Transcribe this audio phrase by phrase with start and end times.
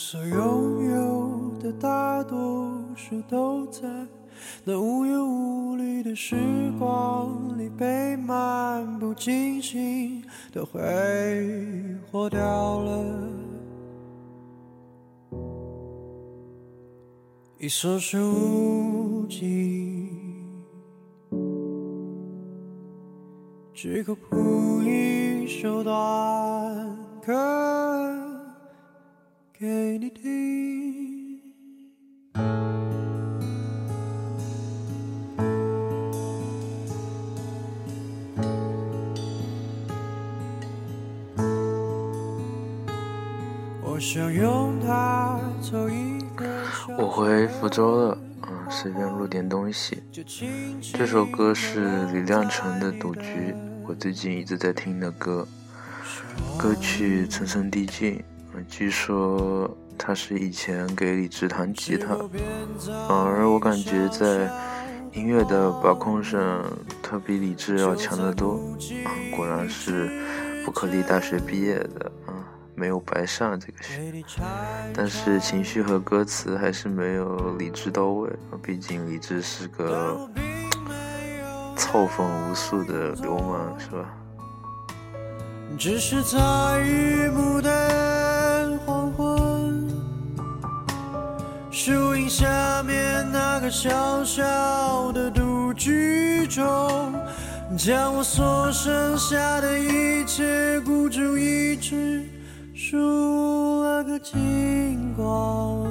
[0.00, 3.82] 所拥有的大多数都在
[4.62, 6.36] 那无忧无虑的时
[6.78, 10.78] 光里被漫不经心的挥
[12.12, 13.28] 霍掉了，
[17.58, 20.10] 一所书籍，
[23.74, 25.92] 只够谱一首短
[27.26, 27.87] 歌。
[29.60, 29.66] 给
[29.98, 31.40] 你听。
[43.82, 46.46] 我想用它走一个
[46.96, 50.00] 我回福州了，嗯，随便录点东西。
[50.94, 53.22] 这首歌是李亮程的《赌局》，
[53.88, 55.48] 我最近一直在听的歌，
[56.56, 58.22] 歌曲层层递进。
[58.66, 62.16] 据说他是以前给李志弹吉他，
[63.08, 64.50] 而我感觉在
[65.12, 66.64] 音乐的把控上，
[67.02, 68.58] 他比李志要强得多。
[69.36, 70.10] 果然是
[70.64, 72.34] 伯克利大学毕业的，啊，
[72.74, 74.24] 没有白上这个学。
[74.94, 78.30] 但是情绪和歌词还是没有李志到位，
[78.62, 80.28] 毕竟李志是个
[81.76, 84.14] 操风无数的流氓，是吧？
[85.78, 86.38] 只是在
[93.70, 97.12] 小小的赌局中，
[97.76, 102.24] 将我所剩下的一切孤注一掷，
[102.74, 105.86] 输了个精光。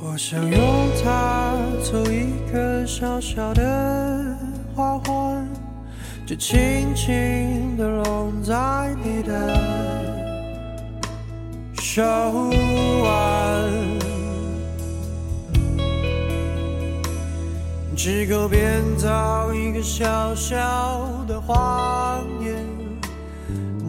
[0.00, 0.60] 我想用
[1.02, 4.36] 它做一个小小的
[4.74, 5.46] 花环，
[6.26, 9.30] 就轻轻地拢在你的
[11.74, 12.02] 手
[13.02, 13.70] 腕，
[17.94, 22.56] 只够编造一个小小的谎言，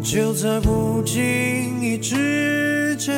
[0.04, 3.16] 就在不经意之间。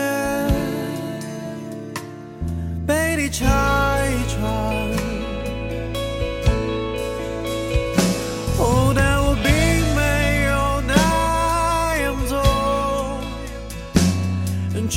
[2.85, 3.45] 被你拆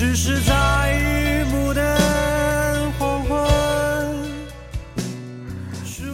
[0.00, 1.82] 只是在雨幕的
[2.98, 3.38] 黄昏。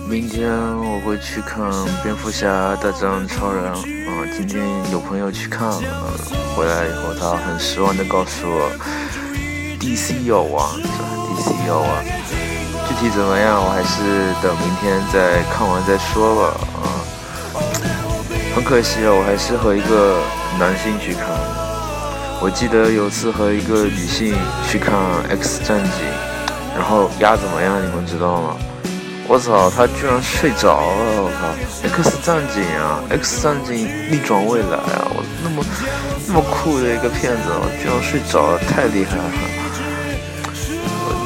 [0.09, 1.71] 明天我会去看
[2.03, 3.79] 蝙蝠侠大战超人啊！
[4.37, 4.61] 今天
[4.91, 5.79] 有朋友去看了，
[6.57, 8.73] 回来以后他很失望的告诉我
[9.79, 10.69] ，DC 要亡。
[11.65, 12.03] 有啊，
[12.89, 16.59] 具体怎么样，我还是等明天再看完再说吧。
[16.83, 16.91] 啊，
[18.53, 20.21] 很可惜啊，我还是和一个
[20.59, 21.46] 男性去看。
[22.47, 24.33] 我记得有次和一个女性
[24.71, 24.95] 去看
[25.31, 25.91] 《X 战警》，
[26.77, 27.83] 然后丫怎么样？
[27.85, 28.57] 你们知道吗？
[29.27, 31.27] 我操，她居然睡着了！
[31.27, 35.65] 我靠，《X 战警》啊，《X 战警：逆转未来》啊，我那么
[36.29, 39.25] 那么酷的一个片子，我居然睡着了，太厉害了！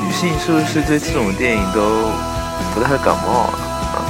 [0.02, 2.08] 女性是不是对这种电影都
[2.72, 4.08] 不太感冒啊？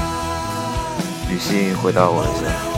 [1.29, 2.70] 女性回答我一下。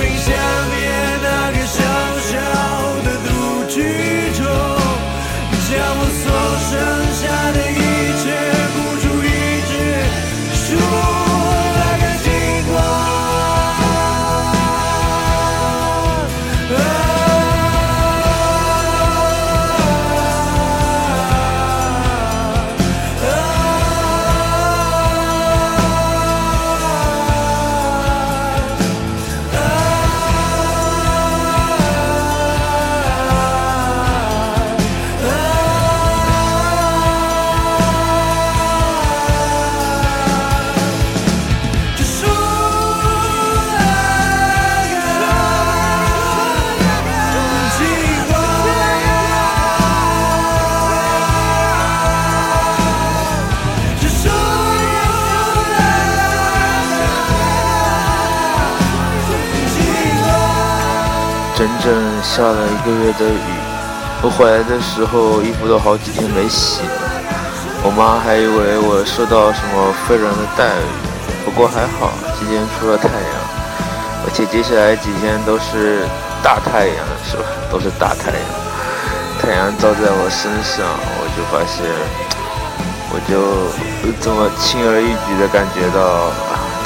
[0.00, 0.49] reason
[62.30, 63.50] 下了一个月的雨，
[64.22, 66.94] 我回来的时候衣服都好几天没洗了。
[67.82, 70.86] 我妈还以为我受到什么非人的待遇，
[71.44, 73.34] 不过还好，今天出了太阳，
[74.22, 76.06] 而且接下来几天都是
[76.38, 77.42] 大太阳，是吧？
[77.66, 78.46] 都是大太阳，
[79.42, 81.82] 太阳照在我身上，我就发现，
[83.10, 83.74] 我就
[84.22, 86.30] 这么轻而易举的感觉到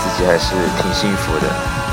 [0.00, 1.83] 自己还是挺幸福的。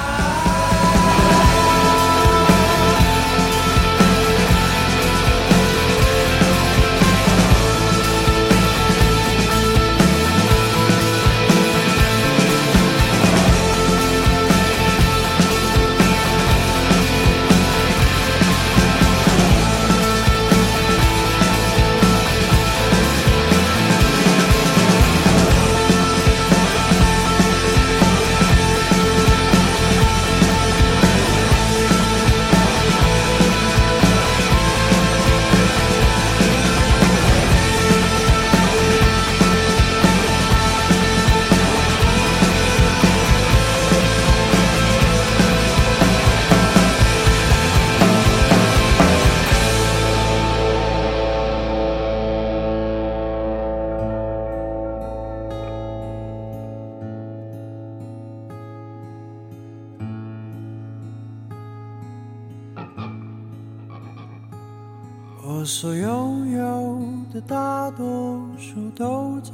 [65.44, 67.02] 我所拥有
[67.34, 69.54] 的大多数都在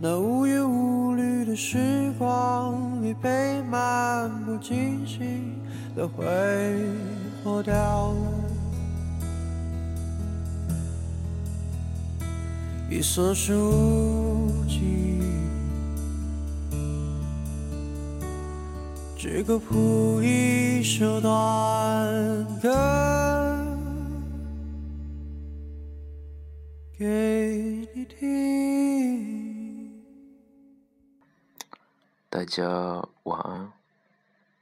[0.00, 5.54] 那无忧无虑的时光里被漫不经心
[5.94, 6.24] 的挥
[7.44, 8.14] 霍掉。
[12.90, 15.20] 一所书籍，
[19.16, 21.30] 只够谱一首短
[22.62, 23.11] 歌。
[27.02, 29.90] 给你听。
[32.30, 33.81] 大家晚安。